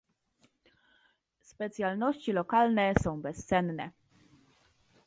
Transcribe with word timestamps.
Specjalności 1.41 2.31
lokalne 2.33 2.93
są 3.03 3.21
bezcenne 3.21 3.89